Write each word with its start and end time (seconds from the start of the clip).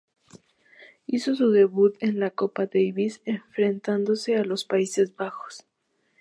Hizo 1.05 1.35
su 1.35 1.51
debut 1.51 1.95
en 1.99 2.19
la 2.19 2.31
Copa 2.31 2.65
Davis 2.65 3.21
enfrentándose 3.25 4.35
a 4.35 4.43
los 4.43 4.65
Países 4.65 5.15
Bajos. 5.15 5.67